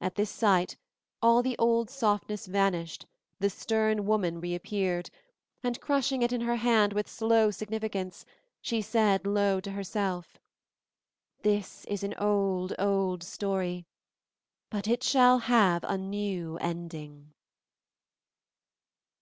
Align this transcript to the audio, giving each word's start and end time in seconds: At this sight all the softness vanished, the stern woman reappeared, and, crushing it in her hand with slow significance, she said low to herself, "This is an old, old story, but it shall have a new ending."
At 0.00 0.14
this 0.14 0.30
sight 0.30 0.78
all 1.20 1.42
the 1.42 1.54
softness 1.90 2.46
vanished, 2.46 3.04
the 3.38 3.50
stern 3.50 4.06
woman 4.06 4.40
reappeared, 4.40 5.10
and, 5.62 5.78
crushing 5.78 6.22
it 6.22 6.32
in 6.32 6.40
her 6.40 6.56
hand 6.56 6.94
with 6.94 7.06
slow 7.06 7.50
significance, 7.50 8.24
she 8.62 8.80
said 8.80 9.26
low 9.26 9.60
to 9.60 9.72
herself, 9.72 10.38
"This 11.42 11.84
is 11.84 12.02
an 12.02 12.14
old, 12.16 12.72
old 12.78 13.22
story, 13.22 13.84
but 14.70 14.88
it 14.88 15.02
shall 15.02 15.36
have 15.36 15.84
a 15.84 15.98
new 15.98 16.56
ending." 16.62 17.34